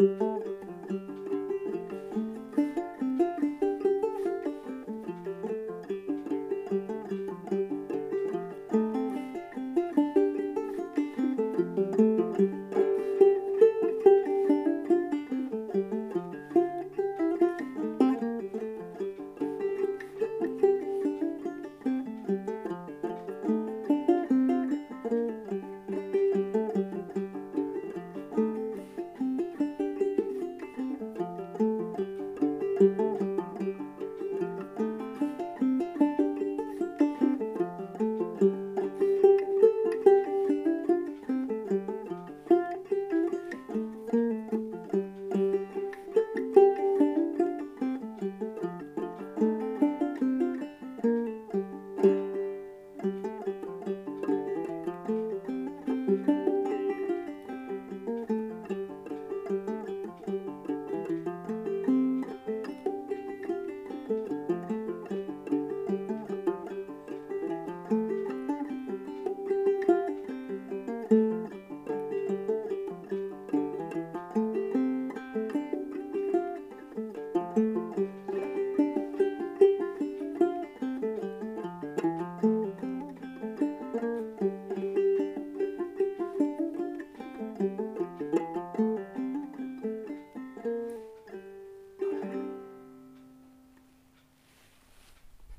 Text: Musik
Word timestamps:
Musik 0.00 0.49